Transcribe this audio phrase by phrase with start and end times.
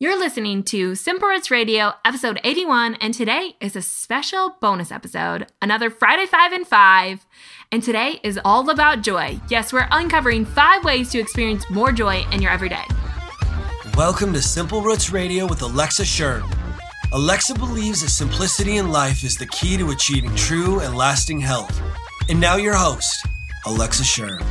[0.00, 5.48] You're listening to Simple Roots Radio, episode 81, and today is a special bonus episode,
[5.60, 7.26] another Friday 5 and 5.
[7.72, 9.40] And today is all about joy.
[9.50, 12.84] Yes, we're uncovering five ways to experience more joy in your everyday.
[13.96, 16.48] Welcome to Simple Roots Radio with Alexa Schirm.
[17.12, 21.82] Alexa believes that simplicity in life is the key to achieving true and lasting health.
[22.28, 23.26] And now, your host,
[23.66, 24.44] Alexa Schirm.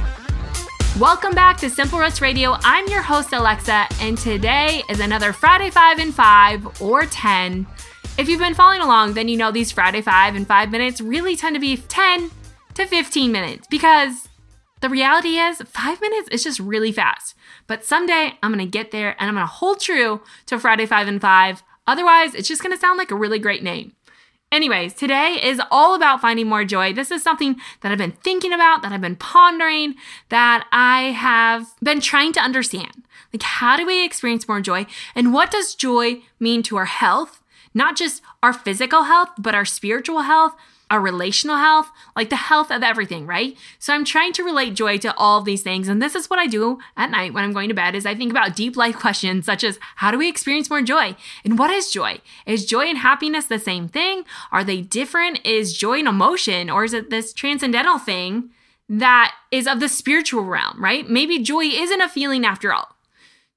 [0.99, 2.55] Welcome back to Simple Roots Radio.
[2.63, 7.67] I'm your host, Alexa, and today is another Friday 5 and 5 or 10.
[8.17, 11.35] If you've been following along, then you know these Friday 5 and 5 minutes really
[11.35, 12.31] tend to be 10
[12.73, 14.27] to 15 minutes because
[14.81, 17.35] the reality is 5 minutes is just really fast.
[17.67, 21.21] But someday I'm to get there and I'm to hold true to Friday 5 and
[21.21, 21.61] 5.
[21.85, 23.93] Otherwise, it's just to sound like a really great name.
[24.49, 26.93] Anyways, today is all about finding more joy.
[26.93, 29.95] This is something that I've been thinking about, that I've been pondering,
[30.29, 33.03] that I have been trying to understand.
[33.33, 34.85] Like, how do we experience more joy?
[35.15, 37.41] And what does joy mean to our health?
[37.73, 40.55] Not just our physical health, but our spiritual health,
[40.89, 43.57] our relational health, like the health of everything, right?
[43.79, 45.87] So I'm trying to relate joy to all of these things.
[45.87, 48.15] And this is what I do at night when I'm going to bed is I
[48.15, 51.15] think about deep life questions such as how do we experience more joy?
[51.43, 52.21] And what is joy?
[52.45, 54.23] Is joy and happiness the same thing?
[54.51, 55.45] Are they different?
[55.45, 58.51] Is joy an emotion or is it this transcendental thing
[58.89, 61.09] that is of the spiritual realm, right?
[61.09, 62.95] Maybe joy isn't a feeling after all.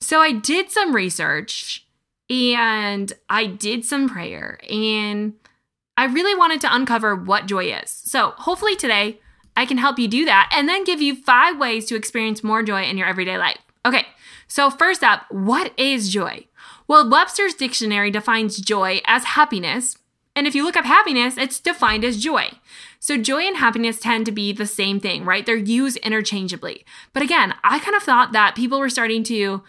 [0.00, 1.86] So I did some research
[2.28, 5.34] and I did some prayer and
[6.00, 7.90] I really wanted to uncover what joy is.
[7.90, 9.20] So, hopefully, today
[9.54, 12.62] I can help you do that and then give you five ways to experience more
[12.62, 13.58] joy in your everyday life.
[13.84, 14.06] Okay,
[14.48, 16.46] so first up, what is joy?
[16.88, 19.98] Well, Webster's dictionary defines joy as happiness.
[20.34, 22.48] And if you look up happiness, it's defined as joy.
[22.98, 25.44] So, joy and happiness tend to be the same thing, right?
[25.44, 26.86] They're used interchangeably.
[27.12, 29.62] But again, I kind of thought that people were starting to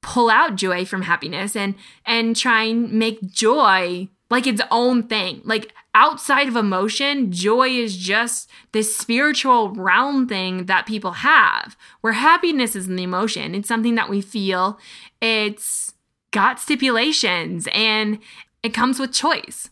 [0.00, 1.74] pull out joy from happiness and
[2.06, 5.40] and try and make joy like its own thing.
[5.44, 12.14] Like outside of emotion, joy is just this spiritual realm thing that people have, where
[12.14, 13.54] happiness is the emotion.
[13.54, 14.80] It's something that we feel.
[15.20, 15.94] It's
[16.32, 18.18] got stipulations and
[18.64, 19.70] it comes with choice.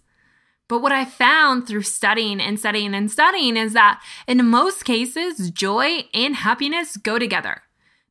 [0.68, 5.50] But what I found through studying and studying and studying is that in most cases,
[5.50, 7.62] joy and happiness go together.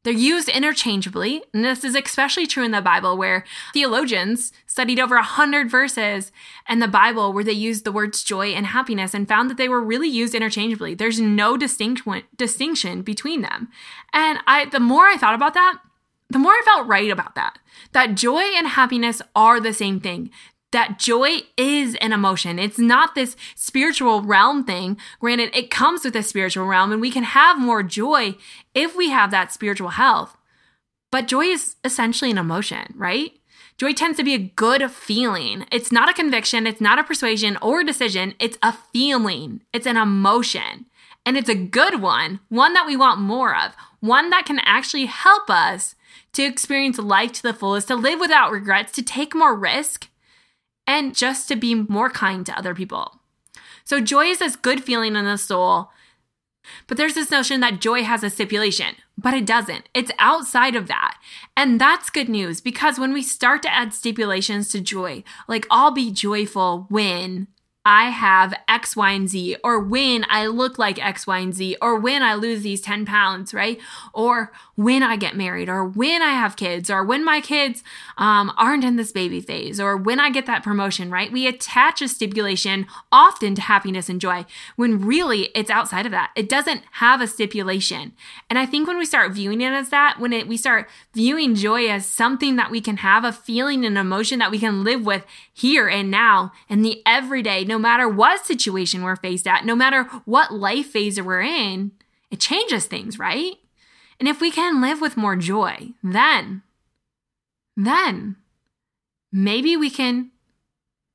[0.04, 5.16] They're used interchangeably, and this is especially true in the Bible, where theologians studied over
[5.16, 6.32] 100 verses
[6.68, 9.70] in the Bible where they used the words joy and happiness and found that they
[9.70, 10.96] were really used interchangeably.
[10.96, 13.70] There's no distinction, distinction between them.
[14.12, 15.78] And I, the more I thought about that,
[16.32, 17.60] the more I felt right about that.
[17.92, 20.32] That joy and happiness are the same thing
[20.72, 22.60] that joy is an emotion.
[22.60, 24.98] It's not this spiritual realm thing.
[25.20, 28.36] Granted, it comes with a spiritual realm and we can have more joy
[28.74, 30.36] if we have that spiritual health.
[31.12, 33.34] But joy is essentially an emotion, right?
[33.78, 35.66] Joy tends to be a good feeling.
[35.72, 39.88] It's not a conviction, it's not a persuasion or a decision, it's a feeling, it's
[39.88, 40.86] an emotion.
[41.26, 45.06] And it's a good one, one that we want more of, one that can actually
[45.06, 45.96] help us
[46.34, 50.08] to experience life to the fullest, to live without regrets, to take more risk,
[50.92, 53.22] and just to be more kind to other people.
[53.86, 55.90] So, joy is this good feeling in the soul,
[56.86, 59.88] but there's this notion that joy has a stipulation, but it doesn't.
[59.94, 61.18] It's outside of that.
[61.56, 65.92] And that's good news because when we start to add stipulations to joy, like I'll
[65.92, 67.48] be joyful when
[67.84, 71.78] I have X, Y, and Z, or when I look like X, Y, and Z,
[71.82, 73.80] or when I lose these 10 pounds, right?
[74.14, 74.52] Or
[74.84, 77.84] when I get married, or when I have kids, or when my kids
[78.18, 81.32] um, aren't in this baby phase, or when I get that promotion, right?
[81.32, 86.32] We attach a stipulation often to happiness and joy when really it's outside of that.
[86.36, 88.14] It doesn't have a stipulation.
[88.50, 91.56] And I think when we start viewing it as that, when it, we start viewing
[91.56, 95.06] joy as something that we can have, a feeling and emotion that we can live
[95.06, 99.76] with here and now in the everyday, no matter what situation we're faced at, no
[99.76, 101.92] matter what life phase we're in,
[102.32, 103.56] it changes things, right?
[104.22, 106.62] And if we can live with more joy, then,
[107.76, 108.36] then
[109.32, 110.30] maybe we can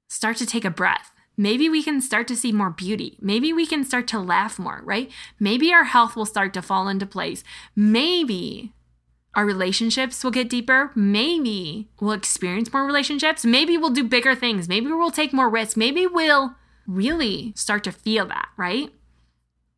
[0.08, 1.12] start to take a breath.
[1.36, 3.16] Maybe we can start to see more beauty.
[3.20, 5.08] Maybe we can start to laugh more, right?
[5.38, 7.44] Maybe our health will start to fall into place.
[7.76, 8.72] Maybe
[9.36, 10.90] our relationships will get deeper.
[10.96, 13.44] Maybe we'll experience more relationships.
[13.44, 14.68] Maybe we'll do bigger things.
[14.68, 15.76] Maybe we'll take more risks.
[15.76, 16.56] Maybe we'll
[16.88, 18.92] really start to feel that, right?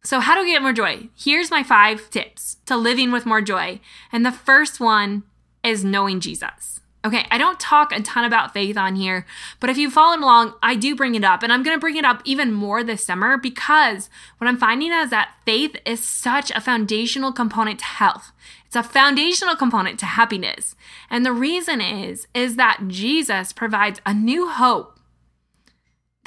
[0.04, 1.08] So, how do we get more joy?
[1.16, 3.80] Here's my five tips to living with more joy.
[4.12, 5.24] And the first one
[5.64, 6.80] is knowing Jesus.
[7.04, 9.24] Okay, I don't talk a ton about faith on here,
[9.60, 11.42] but if you've followed along, I do bring it up.
[11.42, 14.92] And I'm going to bring it up even more this summer because what I'm finding
[14.92, 18.32] is that faith is such a foundational component to health.
[18.66, 20.74] It's a foundational component to happiness.
[21.08, 24.97] And the reason is, is that Jesus provides a new hope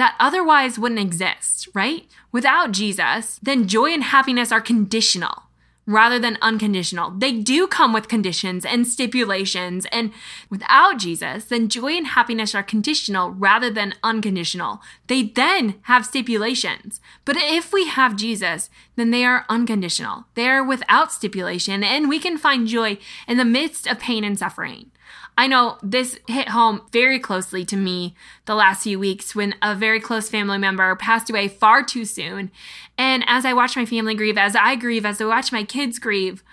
[0.01, 2.07] that otherwise wouldn't exist, right?
[2.31, 5.43] Without Jesus, then joy and happiness are conditional
[5.85, 7.11] rather than unconditional.
[7.11, 9.85] They do come with conditions and stipulations.
[9.91, 10.11] And
[10.49, 14.81] without Jesus, then joy and happiness are conditional rather than unconditional.
[15.05, 16.99] They then have stipulations.
[17.23, 20.25] But if we have Jesus, then they are unconditional.
[20.33, 24.37] They are without stipulation, and we can find joy in the midst of pain and
[24.37, 24.90] suffering.
[25.37, 29.75] I know this hit home very closely to me the last few weeks when a
[29.75, 32.51] very close family member passed away far too soon.
[32.97, 35.99] And as I watch my family grieve, as I grieve, as I watch my kids
[35.99, 36.43] grieve,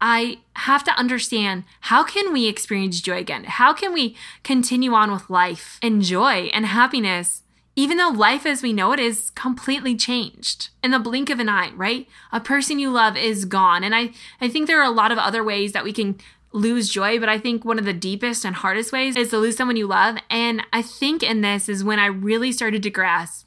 [0.00, 3.44] I have to understand how can we experience joy again?
[3.44, 7.42] How can we continue on with life and joy and happiness
[7.76, 11.48] even though life as we know it is completely changed in the blink of an
[11.48, 12.06] eye, right?
[12.32, 13.84] A person you love is gone.
[13.84, 16.18] And I, I think there are a lot of other ways that we can
[16.52, 19.56] lose joy, but I think one of the deepest and hardest ways is to lose
[19.56, 20.16] someone you love.
[20.28, 23.46] And I think in this is when I really started to grasp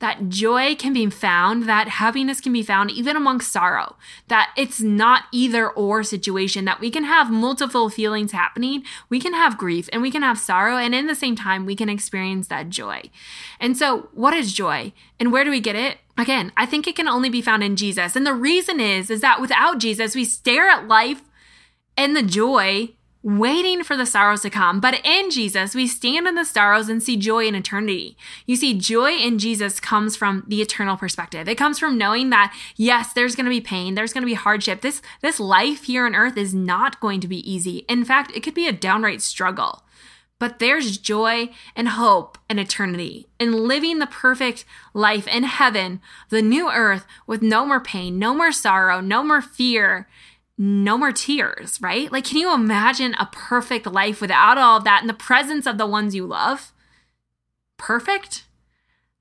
[0.00, 3.96] that joy can be found, that happiness can be found even amongst sorrow,
[4.28, 8.84] that it's not either or situation, that we can have multiple feelings happening.
[9.08, 11.74] We can have grief and we can have sorrow, and in the same time, we
[11.74, 13.10] can experience that joy.
[13.58, 15.98] And so, what is joy and where do we get it?
[16.16, 18.14] Again, I think it can only be found in Jesus.
[18.14, 21.22] And the reason is, is that without Jesus, we stare at life
[21.98, 22.90] and the joy
[23.24, 24.78] waiting for the sorrows to come.
[24.78, 28.16] But in Jesus, we stand in the sorrows and see joy in eternity.
[28.46, 31.48] You see, joy in Jesus comes from the eternal perspective.
[31.48, 34.34] It comes from knowing that yes, there's going to be pain, there's going to be
[34.34, 34.80] hardship.
[34.80, 37.78] This this life here on earth is not going to be easy.
[37.88, 39.82] In fact, it could be a downright struggle.
[40.38, 46.42] But there's joy and hope and eternity in living the perfect life in heaven, the
[46.42, 50.06] new earth with no more pain, no more sorrow, no more fear,
[50.58, 52.10] no more tears, right?
[52.10, 55.78] Like, can you imagine a perfect life without all of that in the presence of
[55.78, 56.72] the ones you love?
[57.76, 58.44] Perfect?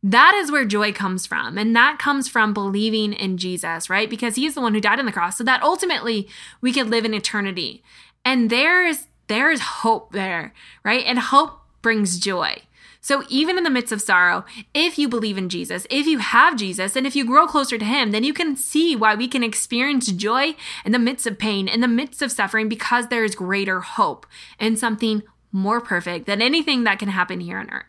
[0.01, 1.57] That is where joy comes from.
[1.57, 4.09] And that comes from believing in Jesus, right?
[4.09, 6.27] Because he's the one who died on the cross so that ultimately
[6.59, 7.83] we could live in eternity.
[8.25, 11.03] And there is there is hope there, right?
[11.05, 12.61] And hope brings joy.
[13.07, 14.43] So, even in the midst of sorrow,
[14.73, 17.85] if you believe in Jesus, if you have Jesus, and if you grow closer to
[17.85, 21.69] Him, then you can see why we can experience joy in the midst of pain,
[21.69, 24.27] in the midst of suffering, because there is greater hope
[24.59, 25.23] and something
[25.53, 27.85] more perfect than anything that can happen here on earth.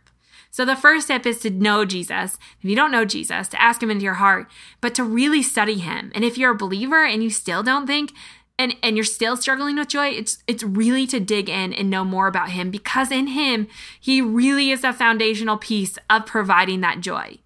[0.53, 2.39] So, the first step is to know Jesus.
[2.63, 4.49] If you don't know Jesus, to ask Him into your heart,
[4.81, 6.13] but to really study Him.
[6.15, 8.13] And if you're a believer and you still don't think
[8.59, 12.05] and and you're still struggling with joy it's it's really to dig in and know
[12.05, 13.69] more about him because in him
[14.01, 17.39] he really is a foundational piece of providing that joy.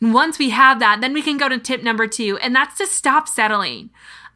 [0.00, 2.76] And once we have that then we can go to tip number 2 and that's
[2.78, 3.90] to stop settling.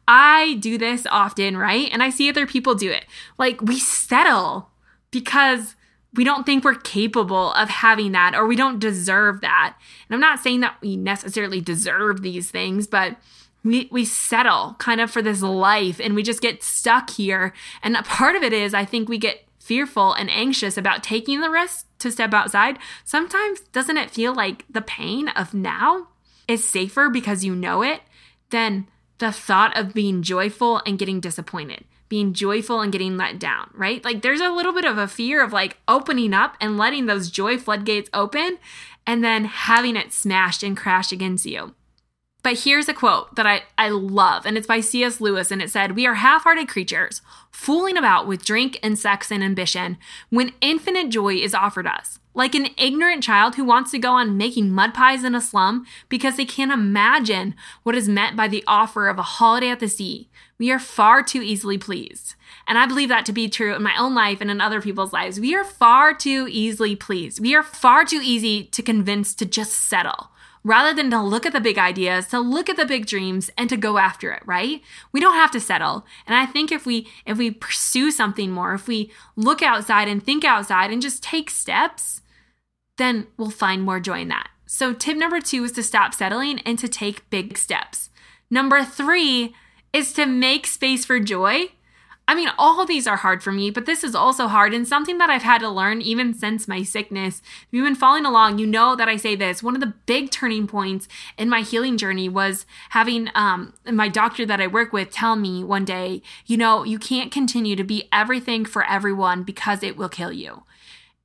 [0.07, 1.89] I do this often right?
[1.91, 3.05] And i see other people do it.
[3.37, 4.69] Like we settle
[5.11, 5.75] because
[6.13, 9.75] we don't think we're capable of having that or we don't deserve that.
[10.09, 13.17] And i'm not saying that we necessarily deserve these things but
[13.65, 17.51] we we settle kind of for this life and we just get stuck here
[17.83, 21.41] and a part of it is i think we get fearful and anxious about taking
[21.41, 26.07] the risk to step outside sometimes doesn't it feel like the pain of now
[26.47, 28.01] is safer because you know it
[28.51, 33.69] than the thought of being joyful and getting disappointed being joyful and getting let down,
[33.73, 34.05] right?
[34.05, 37.31] Like there's a little bit of a fear of like opening up and letting those
[37.31, 38.59] joy floodgates open
[39.07, 41.73] and then having it smashed and crash against you.
[42.45, 45.19] But here's a quote that I, I love, and it's by C.S.
[45.19, 49.31] Lewis, and it said, We are half hearted creatures, fooling about with drink and sex
[49.31, 49.97] and ambition,
[50.29, 52.19] when infinite joy is offered us.
[52.35, 55.87] Like an ignorant child who wants to go on making mud pies in a slum
[56.07, 59.87] because they can't imagine what is meant by the offer of a holiday at the
[59.87, 60.29] sea.
[60.59, 62.35] We are far too easily pleased.
[62.67, 65.13] And I believe that to be true in my own life and in other people's
[65.13, 65.39] lives.
[65.39, 67.39] We are far too easily pleased.
[67.39, 70.29] We are far too easy to convince to just settle
[70.65, 73.69] rather than to look at the big ideas, to look at the big dreams and
[73.69, 74.81] to go after it, right?
[75.13, 76.05] We don't have to settle.
[76.25, 80.21] And I think if we if we pursue something more, if we look outside and
[80.21, 82.21] think outside and just take steps,
[82.97, 84.49] then we'll find more joy in that.
[84.65, 88.09] So tip number 2 is to stop settling and to take big steps.
[88.49, 89.53] Number 3
[89.93, 91.69] is to make space for joy.
[92.27, 95.19] I mean, all these are hard for me, but this is also hard and something
[95.19, 97.41] that I've had to learn even since my sickness.
[97.61, 99.61] If you've been following along, you know that I say this.
[99.61, 104.45] One of the big turning points in my healing journey was having um, my doctor
[104.47, 108.09] that I work with tell me one day, you know, you can't continue to be
[108.11, 110.63] everything for everyone because it will kill you.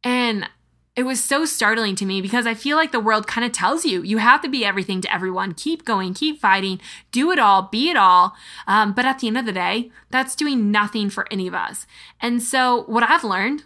[0.05, 0.49] And
[0.97, 3.85] it was so startling to me because I feel like the world kind of tells
[3.85, 5.55] you you have to be everything to everyone.
[5.55, 6.81] Keep going, keep fighting,
[7.13, 8.35] do it all, be it all.
[8.67, 11.87] Um, but at the end of the day, that's doing nothing for any of us.
[12.21, 13.65] And so, what I've learned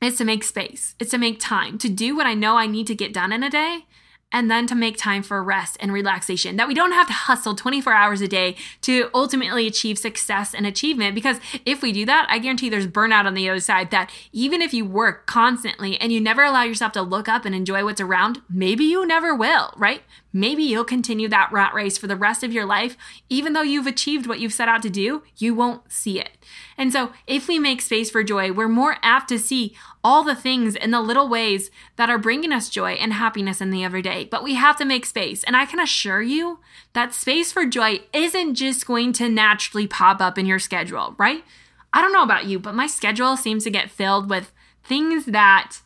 [0.00, 2.86] is to make space, it's to make time to do what I know I need
[2.88, 3.86] to get done in a day
[4.34, 6.56] and then to make time for rest and relaxation.
[6.56, 10.66] That we don't have to hustle 24 hours a day to ultimately achieve success and
[10.66, 11.14] achievement.
[11.14, 13.92] Because if we do that, I guarantee there's burnout on the other side.
[13.92, 17.54] That even if you work constantly and you never allow yourself to look up and
[17.54, 20.02] enjoy what's around, maybe you never will, right?
[20.36, 22.96] Maybe you'll continue that rat race for the rest of your life.
[23.28, 26.30] Even though you've achieved what you've set out to do, you won't see it.
[26.76, 30.34] And so, if we make space for joy, we're more apt to see all the
[30.34, 34.24] things and the little ways that are bringing us joy and happiness in the everyday.
[34.24, 35.44] But we have to make space.
[35.44, 36.58] And I can assure you
[36.94, 41.44] that space for joy isn't just going to naturally pop up in your schedule, right?
[41.92, 45.76] I don't know about you, but my schedule seems to get filled with things that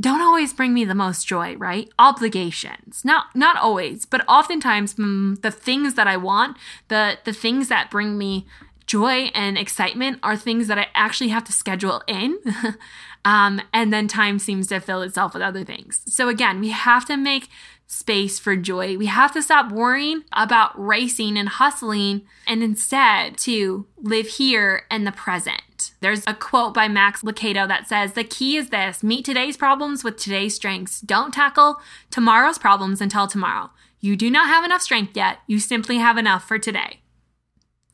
[0.00, 1.88] don't always bring me the most joy, right?
[1.98, 3.02] Obligations.
[3.04, 6.56] Not not always, but oftentimes mm, the things that I want,
[6.88, 8.46] the the things that bring me
[8.86, 12.38] joy and excitement are things that I actually have to schedule in.
[13.24, 16.02] um, and then time seems to fill itself with other things.
[16.06, 17.48] So again, we have to make
[17.86, 18.96] space for joy.
[18.96, 25.04] We have to stop worrying about racing and hustling and instead to live here in
[25.04, 25.92] the present.
[26.00, 30.02] There's a quote by Max Lucado that says, The key is this meet today's problems
[30.02, 31.00] with today's strengths.
[31.00, 31.76] Don't tackle
[32.10, 33.70] tomorrow's problems until tomorrow.
[34.00, 35.38] You do not have enough strength yet.
[35.46, 37.00] You simply have enough for today.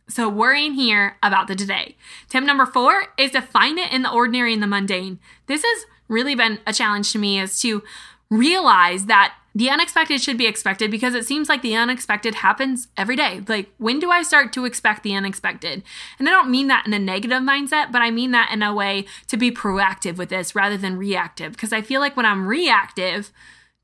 [0.08, 1.96] So, worrying here about the today.
[2.28, 5.20] Tip number four is to find it in the ordinary and the mundane.
[5.46, 7.82] This has really been a challenge to me is to
[8.28, 13.16] realize that the unexpected should be expected because it seems like the unexpected happens every
[13.16, 13.42] day.
[13.46, 15.82] Like, when do I start to expect the unexpected?
[16.18, 18.74] And I don't mean that in a negative mindset, but I mean that in a
[18.74, 21.52] way to be proactive with this rather than reactive.
[21.52, 23.30] Because I feel like when I'm reactive,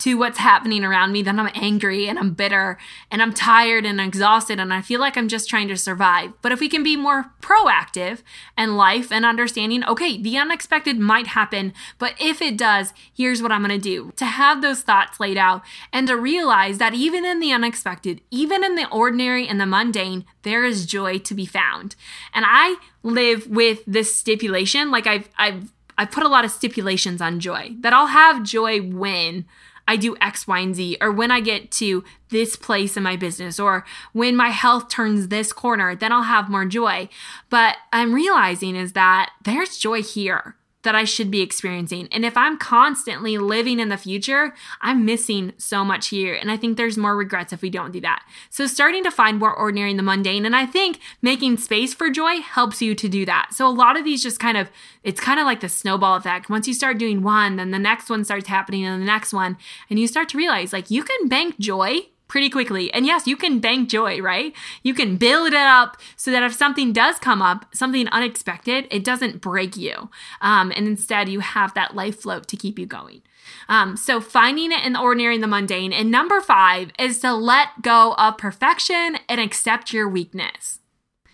[0.00, 2.78] to what's happening around me, then I'm angry and I'm bitter
[3.10, 6.32] and I'm tired and exhausted and I feel like I'm just trying to survive.
[6.40, 8.22] But if we can be more proactive
[8.56, 13.52] in life and understanding, okay, the unexpected might happen, but if it does, here's what
[13.52, 14.12] I'm to do.
[14.16, 15.62] To have those thoughts laid out
[15.92, 20.24] and to realize that even in the unexpected, even in the ordinary and the mundane,
[20.42, 21.96] there is joy to be found.
[22.32, 27.20] And I live with this stipulation, like I've I've I've put a lot of stipulations
[27.20, 29.44] on joy that I'll have joy when
[29.88, 33.16] I do X, Y, and Z, or when I get to this place in my
[33.16, 37.08] business, or when my health turns this corner, then I'll have more joy.
[37.48, 40.54] But I'm realizing is that there's joy here
[40.88, 42.08] that I should be experiencing.
[42.12, 46.32] And if I'm constantly living in the future, I'm missing so much here.
[46.32, 48.22] And I think there's more regrets if we don't do that.
[48.48, 50.46] So starting to find more ordinary in the mundane.
[50.46, 53.50] And I think making space for joy helps you to do that.
[53.52, 54.70] So a lot of these just kind of,
[55.02, 56.48] it's kind of like the snowball effect.
[56.48, 59.58] Once you start doing one, then the next one starts happening and the next one.
[59.90, 62.92] And you start to realize like you can bank joy pretty quickly.
[62.92, 64.54] And yes, you can bank joy, right?
[64.82, 69.02] You can build it up so that if something does come up, something unexpected, it
[69.02, 70.10] doesn't break you.
[70.40, 73.22] Um, and instead, you have that life float to keep you going.
[73.68, 75.92] Um, so finding it in the ordinary and the mundane.
[75.92, 80.80] And number five is to let go of perfection and accept your weakness.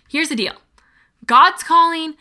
[0.09, 0.55] Here's the deal
[1.27, 2.15] God's calling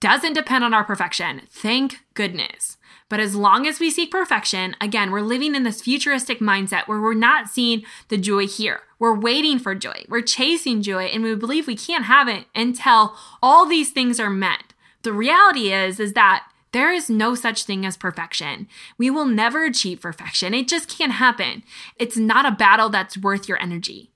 [0.00, 1.42] doesn't depend on our perfection.
[1.48, 2.77] Thank goodness.
[3.08, 7.00] But as long as we seek perfection, again, we're living in this futuristic mindset where
[7.00, 8.80] we're not seeing the joy here.
[8.98, 10.04] We're waiting for joy.
[10.08, 14.30] We're chasing joy and we believe we can't have it until all these things are
[14.30, 14.74] met.
[15.02, 18.68] The reality is is that there is no such thing as perfection.
[18.98, 20.52] We will never achieve perfection.
[20.52, 21.62] It just can't happen.
[21.96, 24.10] It's not a battle that's worth your energy.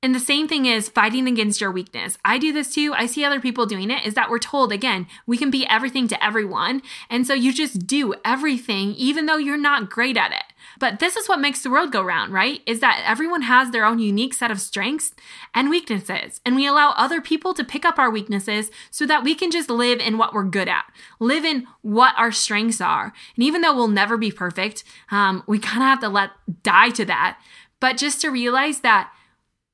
[0.00, 2.18] And the same thing is fighting against your weakness.
[2.24, 2.94] I do this too.
[2.94, 6.06] I see other people doing it is that we're told again, we can be everything
[6.06, 6.82] to everyone.
[7.10, 10.44] And so you just do everything even though you're not great at it.
[10.78, 12.60] But this is what makes the world go round, right?
[12.64, 15.14] Is that everyone has their own unique set of strengths
[15.52, 16.40] and weaknesses.
[16.46, 19.68] And we allow other people to pick up our weaknesses so that we can just
[19.68, 20.84] live in what we're good at,
[21.18, 23.12] live in what our strengths are.
[23.34, 26.30] And even though we'll never be perfect, um, we kind of have to let
[26.62, 27.40] die to that.
[27.80, 29.10] But just to realize that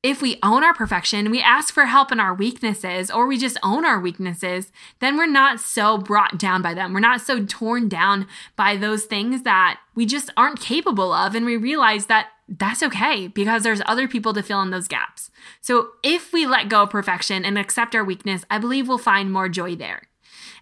[0.04, 3.56] if we own our perfection, we ask for help in our weaknesses, or we just
[3.62, 4.70] own our weaknesses,
[5.00, 6.92] then we're not so brought down by them.
[6.92, 11.34] We're not so torn down by those things that we just aren't capable of.
[11.34, 15.30] And we realize that that's okay because there's other people to fill in those gaps.
[15.62, 19.32] So if we let go of perfection and accept our weakness, I believe we'll find
[19.32, 20.02] more joy there.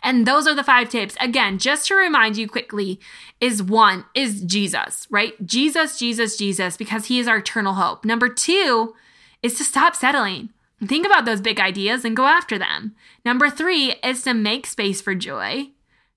[0.05, 1.17] And those are the five tips.
[1.21, 3.01] Again, just to remind you quickly,
[3.41, 5.35] is one is Jesus, right?
[5.45, 8.05] Jesus, Jesus, Jesus, because he is our eternal hope.
[8.05, 8.95] Number two
[9.43, 10.51] is to stop settling.
[10.85, 12.95] Think about those big ideas and go after them.
[13.25, 15.69] Number three is to make space for joy.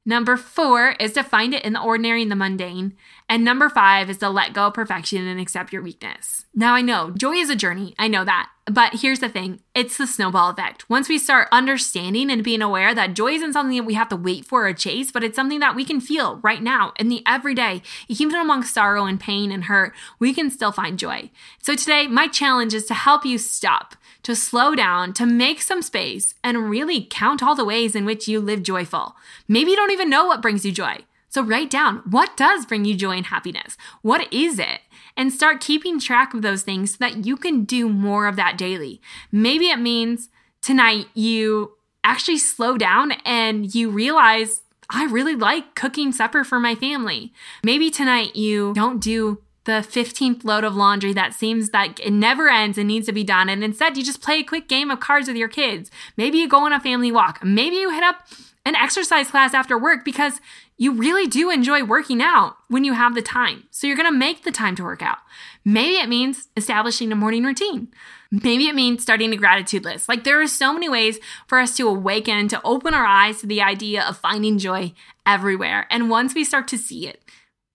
[0.06, 2.96] Number four is to find it in the ordinary and the mundane.
[3.28, 6.46] And number five is to let go of perfection and accept your weakness.
[6.54, 7.96] Now, I know joy is a journey.
[7.98, 8.50] I know that.
[8.68, 10.90] But here's the thing it's the snowball effect.
[10.90, 14.16] Once we start understanding and being aware that joy isn't something that we have to
[14.16, 17.24] wait for or chase, but it's something that we can feel right now in the
[17.28, 21.30] everyday, even amongst sorrow and pain and hurt, we can still find joy.
[21.62, 25.84] So today, my challenge is to help you stop to slow down, to make some
[25.84, 29.16] space, and really count all the ways in which you live joyful.
[29.48, 31.06] Maybe you don't even know what brings you joy.
[31.36, 33.76] So write down what does bring you joy and happiness?
[34.02, 34.80] What is it?
[35.18, 38.58] And start keeping track of those things so that you can do more of that
[38.58, 39.02] daily.
[39.34, 40.30] Maybe it means
[40.62, 41.74] tonight you
[42.06, 47.34] actually slow down and you realize I really like cooking supper for my family.
[47.66, 52.48] Maybe tonight you don't do the 15th load of laundry that seems like it never
[52.48, 53.50] ends and needs to be done.
[53.50, 55.92] And instead, you just play a quick game of cards with your kids.
[56.16, 57.44] Maybe you go on a family walk.
[57.44, 58.26] Maybe you hit up
[58.66, 60.42] an exercise class after work because
[60.78, 63.64] you really do enjoy working out when you have the time.
[63.72, 65.20] So you're going to make the time to work out.
[65.64, 67.88] Maybe it means establishing a morning routine.
[68.32, 70.10] Maybe it means starting a gratitude list.
[70.10, 73.48] Like there are so many ways for us to awaken, to open our eyes to
[73.48, 74.94] the idea of finding joy
[75.26, 75.88] everywhere.
[75.90, 77.22] And once we start to see it,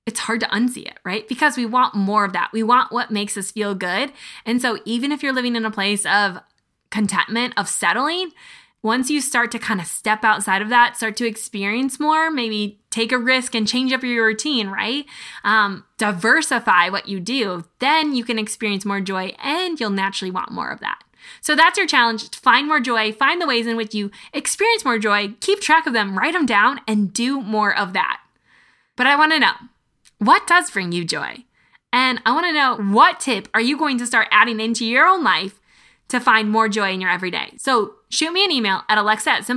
[0.06, 1.26] it's hard to unsee it, right?
[1.28, 2.50] Because we want more of that.
[2.52, 4.12] We want what makes us feel good.
[4.44, 6.38] And so even if you're living in a place of
[6.90, 8.30] contentment, of settling,
[8.82, 12.80] once you start to kind of step outside of that, start to experience more, maybe
[12.90, 15.04] take a risk and change up your routine, right?
[15.44, 20.50] Um, diversify what you do, then you can experience more joy and you'll naturally want
[20.50, 21.00] more of that.
[21.42, 22.30] So that's your challenge.
[22.30, 25.92] Find more joy, find the ways in which you experience more joy, keep track of
[25.92, 28.20] them, write them down, and do more of that.
[28.96, 29.52] But I want to know
[30.18, 31.44] what does bring you joy?
[31.92, 35.06] And I want to know what tip are you going to start adding into your
[35.06, 35.59] own life
[36.10, 37.54] to find more joy in your everyday?
[37.56, 39.50] So shoot me an email at alexa at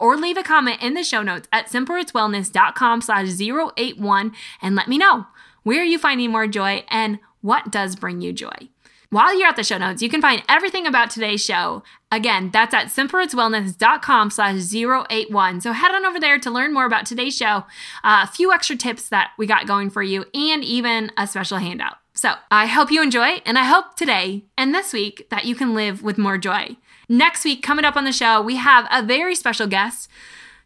[0.00, 4.32] or leave a comment in the show notes at simplerootswellness.com slash 081
[4.62, 5.26] and let me know
[5.62, 8.68] where are you finding more joy and what does bring you joy.
[9.10, 11.82] While you're at the show notes, you can find everything about today's show.
[12.12, 15.60] Again, that's at simplerootswellness.com slash 081.
[15.62, 17.64] So head on over there to learn more about today's show,
[18.04, 21.56] uh, a few extra tips that we got going for you, and even a special
[21.58, 21.97] handout.
[22.18, 25.72] So I hope you enjoy, and I hope today and this week that you can
[25.72, 26.76] live with more joy.
[27.08, 30.10] Next week, coming up on the show, we have a very special guest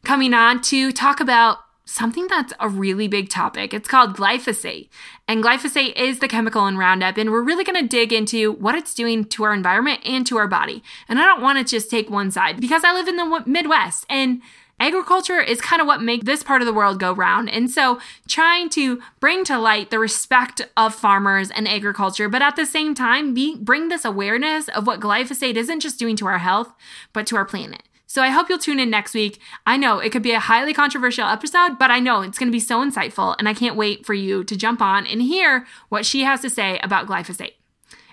[0.02, 3.74] coming on to talk about something that's a really big topic.
[3.74, 4.88] It's called glyphosate.
[5.28, 7.18] And glyphosate is the chemical in Roundup.
[7.18, 10.38] And we're really going to dig into what it's doing to our environment and to
[10.38, 10.82] our body.
[11.06, 14.06] And I don't want to just take one side because I live in the Midwest
[14.08, 14.40] and
[14.80, 17.48] agriculture is kind of what makes this part of the world go round.
[17.48, 22.56] And so trying to bring to light the respect of farmers and agriculture, but at
[22.56, 26.38] the same time, be, bring this awareness of what glyphosate isn't just doing to our
[26.38, 26.72] health,
[27.12, 27.82] but to our planet.
[28.06, 29.40] So I hope you'll tune in next week.
[29.66, 32.52] I know it could be a highly controversial episode, but I know it's going to
[32.52, 36.04] be so insightful, and I can't wait for you to jump on and hear what
[36.04, 37.54] she has to say about glyphosate.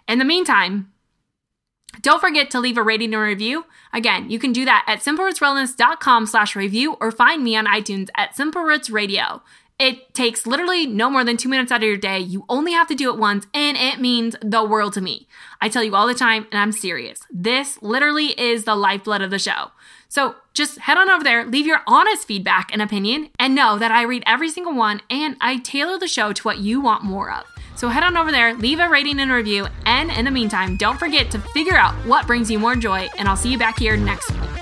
[0.08, 0.94] In the meantime,
[2.02, 3.66] don't forget to leave a rating and review.
[3.94, 8.36] Again, you can do that at simplerootswellness.com slash review or find me on iTunes at
[8.36, 9.42] Simple Roots Radio.
[9.80, 12.20] It takes literally no more than two minutes out of your day.
[12.20, 15.28] You only have to do it once, and it means the world to me.
[15.62, 17.22] I tell you all the time, and I'm serious.
[17.32, 19.72] This literally is the lifeblood of the show.
[20.10, 23.92] So just head on over there, leave your honest feedback and opinion, and know that
[23.92, 27.32] I read every single one and I tailor the show to what you want more
[27.32, 27.46] of.
[27.80, 31.00] So head on over there, leave a rating and review, and in the meantime, don't
[31.00, 33.96] forget to figure out what brings you more joy, and I'll see you back here
[33.96, 34.59] next week.